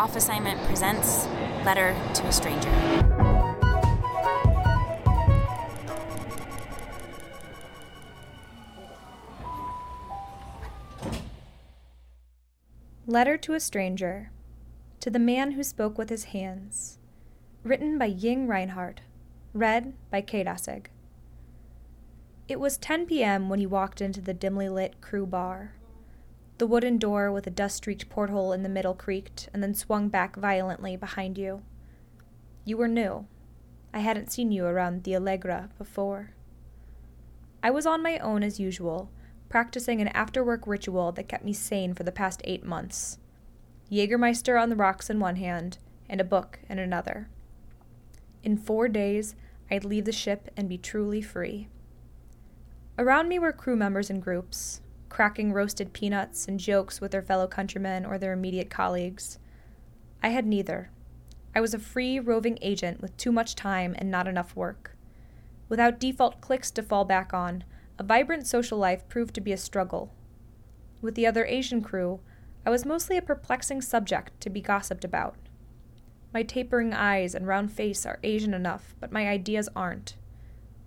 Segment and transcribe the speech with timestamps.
[0.00, 1.26] Off Assignment presents
[1.62, 2.70] Letter to a Stranger.
[13.06, 14.30] Letter to a Stranger
[15.00, 16.98] To the Man Who Spoke with His Hands.
[17.62, 19.02] Written by Ying Reinhardt.
[19.52, 20.86] Read by Kate Essig.
[22.48, 23.50] It was 10 p.m.
[23.50, 25.74] when he walked into the dimly lit crew bar.
[26.60, 30.10] The wooden door with a dust streaked porthole in the middle creaked and then swung
[30.10, 31.62] back violently behind you.
[32.66, 33.26] You were new.
[33.94, 36.34] I hadn't seen you around the Allegra before.
[37.62, 39.10] I was on my own as usual,
[39.48, 43.16] practicing an after work ritual that kept me sane for the past eight months.
[43.90, 45.78] Jägermeister on the rocks in one hand,
[46.10, 47.30] and a book in another.
[48.42, 49.34] In four days,
[49.70, 51.68] I'd leave the ship and be truly free.
[52.98, 57.46] Around me were crew members in groups, cracking roasted peanuts and jokes with their fellow
[57.46, 59.38] countrymen or their immediate colleagues.
[60.22, 60.90] I had neither.
[61.54, 64.96] I was a free, roving agent with too much time and not enough work.
[65.68, 67.64] Without default cliques to fall back on,
[67.98, 70.14] a vibrant social life proved to be a struggle.
[71.02, 72.20] With the other Asian crew,
[72.64, 75.36] I was mostly a perplexing subject to be gossiped about.
[76.32, 80.14] My tapering eyes and round face are Asian enough, but my ideas aren't.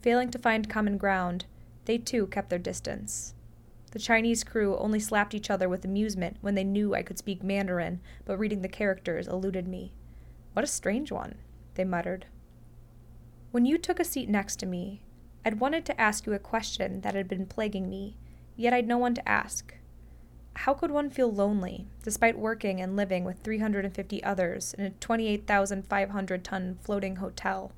[0.00, 1.44] Failing to find common ground,
[1.84, 3.34] they too kept their distance.
[3.96, 7.42] The Chinese crew only slapped each other with amusement when they knew I could speak
[7.42, 9.94] Mandarin, but reading the characters eluded me.
[10.52, 11.36] What a strange one,
[11.76, 12.26] they muttered.
[13.52, 15.00] When you took a seat next to me,
[15.46, 18.18] I'd wanted to ask you a question that had been plaguing me,
[18.54, 19.74] yet I'd no one to ask.
[20.56, 26.44] How could one feel lonely, despite working and living with 350 others in a 28,500
[26.44, 27.72] ton floating hotel?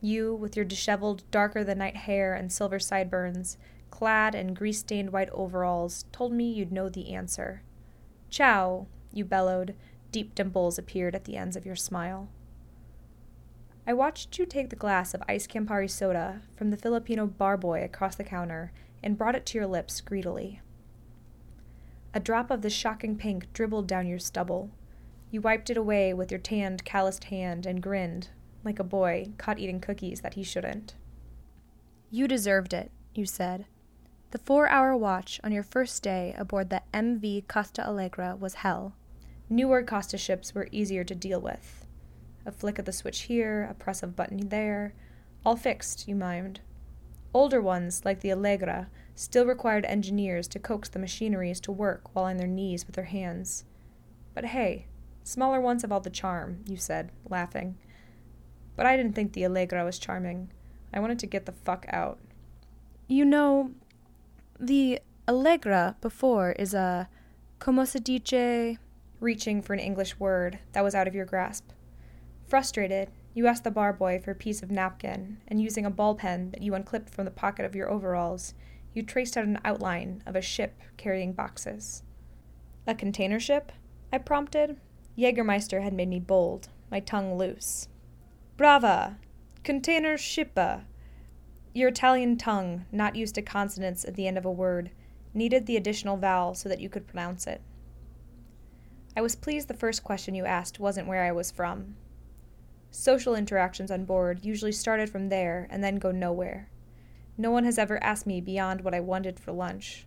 [0.00, 3.58] You, with your disheveled, darker than night hair and silver sideburns,
[4.00, 7.60] clad in grease stained white overalls, told me you'd know the answer.
[8.30, 9.74] Chow, you bellowed.
[10.10, 12.30] Deep dimples appeared at the ends of your smile.
[13.86, 17.84] I watched you take the glass of iced Campari soda from the Filipino bar boy
[17.84, 20.62] across the counter and brought it to your lips greedily.
[22.14, 24.70] A drop of the shocking pink dribbled down your stubble.
[25.30, 28.30] You wiped it away with your tanned, calloused hand and grinned,
[28.64, 30.94] like a boy caught eating cookies that he shouldn't.
[32.10, 33.66] You deserved it, you said.
[34.30, 38.94] The four hour watch on your first day aboard the MV Costa Allegra was hell.
[39.48, 41.84] Newer Costa ships were easier to deal with.
[42.46, 44.94] A flick of the switch here, a press of button there,
[45.44, 46.60] all fixed, you mind.
[47.34, 52.26] Older ones, like the Allegra, still required engineers to coax the machineries to work while
[52.26, 53.64] on their knees with their hands.
[54.32, 54.86] But hey,
[55.24, 57.78] smaller ones have all the charm, you said, laughing.
[58.76, 60.52] But I didn't think the Allegra was charming.
[60.94, 62.20] I wanted to get the fuck out.
[63.08, 63.72] You know,
[64.60, 67.08] the Allegra before is a
[67.58, 68.78] como se dice,
[69.18, 71.70] reaching for an English word that was out of your grasp.
[72.46, 76.14] Frustrated, you asked the bar boy for a piece of napkin, and using a ball
[76.14, 78.54] pen that you unclipped from the pocket of your overalls,
[78.92, 82.02] you traced out an outline of a ship carrying boxes.
[82.86, 83.72] A container ship?
[84.12, 84.78] I prompted.
[85.16, 87.88] Jägermeister had made me bold, my tongue loose.
[88.56, 89.18] Brava!
[89.62, 90.84] Container shippa!
[91.72, 94.90] Your Italian tongue, not used to consonants at the end of a word,
[95.32, 97.60] needed the additional vowel so that you could pronounce it.
[99.16, 101.96] I was pleased the first question you asked wasn't where I was from.
[102.90, 106.68] Social interactions on board usually started from there and then go nowhere.
[107.38, 110.06] No one has ever asked me beyond what I wanted for lunch.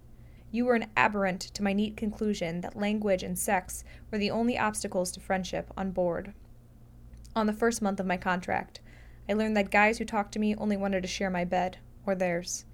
[0.51, 4.57] You were an aberrant to my neat conclusion that language and sex were the only
[4.57, 6.33] obstacles to friendship on board.
[7.35, 8.81] On the first month of my contract,
[9.29, 12.15] I learned that guys who talked to me only wanted to share my bed, or
[12.15, 12.65] theirs.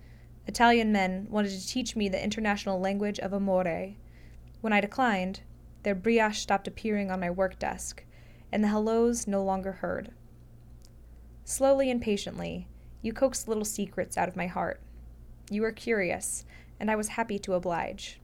[0.47, 3.93] Italian men wanted to teach me the international language of amore.
[4.61, 5.41] When I declined,
[5.83, 8.03] their brioche stopped appearing on my work desk,
[8.51, 10.11] and the hellos no longer heard.
[11.43, 12.67] Slowly and patiently,
[13.01, 14.81] you coaxed little secrets out of my heart.
[15.49, 16.45] You were curious,
[16.79, 18.19] and I was happy to oblige.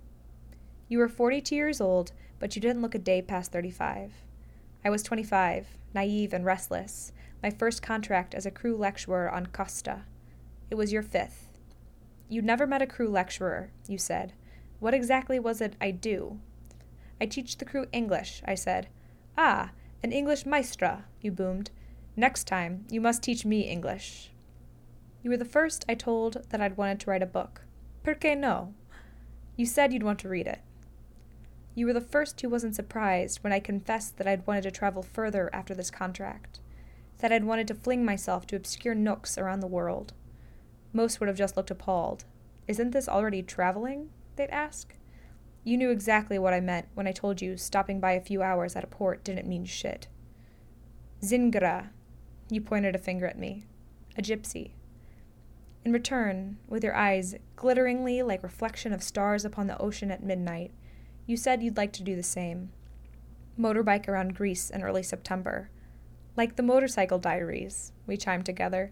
[0.89, 4.24] You were 42 years old, but you didn't look a day past 35.
[4.85, 5.65] I was 25,
[5.95, 7.11] naive and restless,
[7.41, 10.03] my first contract as a crew lecturer on Costa.
[10.69, 11.49] It was your fifth.
[12.29, 14.33] You'd never met a crew lecturer, you said.
[14.79, 16.39] What exactly was it I do?
[17.19, 18.87] I teach the crew English, I said.
[19.35, 19.71] Ah,
[20.03, 21.71] an English maestra, you boomed.
[22.15, 24.31] Next time, you must teach me English.
[25.23, 27.63] You were the first I told that I'd wanted to write a book.
[28.03, 28.75] Per que no?
[29.55, 30.59] You said you'd want to read it.
[31.75, 35.03] You were the first who wasn't surprised when I confessed that I'd wanted to travel
[35.03, 36.59] further after this contract
[37.19, 40.13] that I'd wanted to fling myself to obscure nooks around the world.
[40.93, 42.25] Most would have just looked appalled.
[42.67, 44.09] Isn't this already traveling?
[44.35, 44.95] they'd ask.
[45.63, 48.75] You knew exactly what I meant when I told you stopping by a few hours
[48.75, 50.07] at a port didn't mean shit.
[51.21, 51.89] Zingra.
[52.49, 53.65] You pointed a finger at me.
[54.17, 54.71] A gypsy.
[55.83, 60.71] In return, with your eyes glitteringly like reflection of stars upon the ocean at midnight,
[61.25, 62.71] you said you'd like to do the same.
[63.59, 65.69] Motorbike around Greece in early September.
[66.35, 68.91] Like the motorcycle diaries, we chimed together.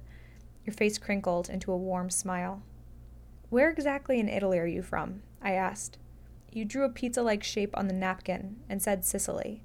[0.66, 2.64] Your face crinkled into a warm smile.
[3.50, 5.22] Where exactly in Italy are you from?
[5.42, 5.98] I asked.
[6.52, 9.64] You drew a pizza like shape on the napkin and said Sicily.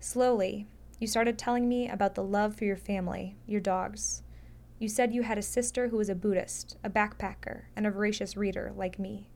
[0.00, 0.66] Slowly,
[1.00, 4.22] you started telling me about the love for your family, your dogs,
[4.78, 8.36] you said you had a sister who was a Buddhist, a backpacker, and a voracious
[8.36, 9.28] reader like me.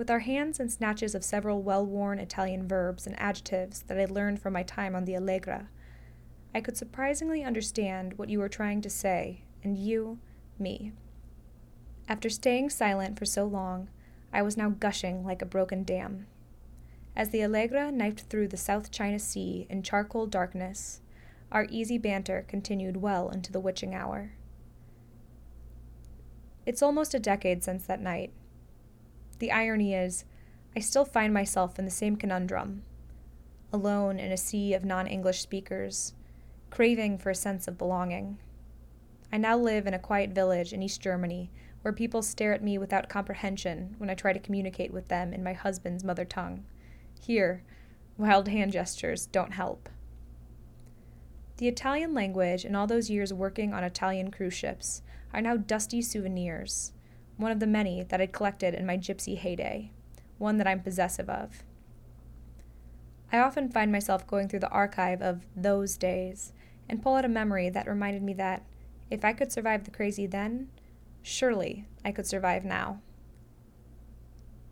[0.00, 4.06] With our hands and snatches of several well worn Italian verbs and adjectives that I
[4.06, 5.68] learned from my time on the Allegra,
[6.54, 10.18] I could surprisingly understand what you were trying to say, and you,
[10.58, 10.92] me.
[12.08, 13.90] After staying silent for so long,
[14.32, 16.26] I was now gushing like a broken dam.
[17.14, 21.02] As the Allegra knifed through the South China Sea in charcoal darkness,
[21.52, 24.32] our easy banter continued well into the witching hour.
[26.64, 28.32] It's almost a decade since that night.
[29.40, 30.26] The irony is,
[30.76, 32.82] I still find myself in the same conundrum,
[33.72, 36.12] alone in a sea of non English speakers,
[36.68, 38.38] craving for a sense of belonging.
[39.32, 41.50] I now live in a quiet village in East Germany
[41.80, 45.42] where people stare at me without comprehension when I try to communicate with them in
[45.42, 46.66] my husband's mother tongue.
[47.18, 47.62] Here,
[48.18, 49.88] wild hand gestures don't help.
[51.56, 55.00] The Italian language and all those years working on Italian cruise ships
[55.32, 56.92] are now dusty souvenirs,
[57.40, 59.90] one of the many that I'd collected in my gypsy heyday,
[60.38, 61.62] one that I'm possessive of.
[63.32, 66.52] I often find myself going through the archive of those days
[66.88, 68.64] and pull out a memory that reminded me that,
[69.10, 70.68] if I could survive the crazy then,
[71.22, 73.00] surely I could survive now.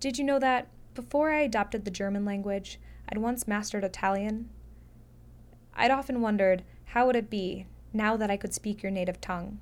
[0.01, 4.49] Did you know that, before I adopted the German language, I'd once mastered Italian?
[5.75, 9.61] I'd often wondered how would it be, now that I could speak your native tongue?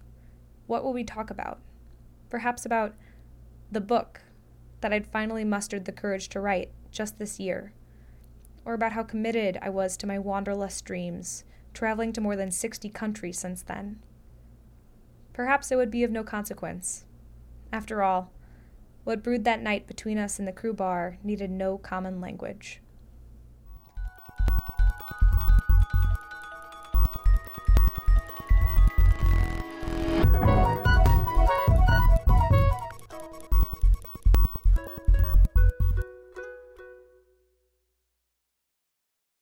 [0.67, 1.61] What would we talk about?
[2.28, 2.94] Perhaps about
[3.70, 4.23] the book
[4.81, 7.73] that I'd finally mustered the courage to write just this year.
[8.64, 12.88] Or about how committed I was to my wanderlust dreams, traveling to more than 60
[12.90, 14.00] countries since then.
[15.32, 17.05] Perhaps it would be of no consequence.
[17.73, 18.32] After all,
[19.05, 22.81] what brewed that night between us in the crew bar needed no common language.